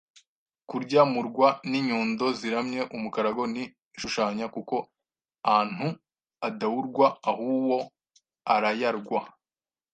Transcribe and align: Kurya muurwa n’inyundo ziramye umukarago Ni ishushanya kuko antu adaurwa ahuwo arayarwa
Kurya 0.69 1.01
muurwa 1.11 1.47
n’inyundo 1.69 2.25
ziramye 2.39 2.81
umukarago 2.95 3.43
Ni 3.53 3.63
ishushanya 3.95 4.45
kuko 4.55 4.75
antu 5.57 5.87
adaurwa 6.47 7.07
ahuwo 7.31 7.77
arayarwa 8.53 9.19